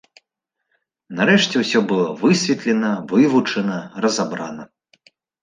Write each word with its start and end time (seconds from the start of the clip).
Нарэшце 1.19 1.55
ўсё 1.63 1.79
было 1.91 2.07
высветлена, 2.23 2.91
вывучана, 3.13 3.77
разабрана. 4.07 4.63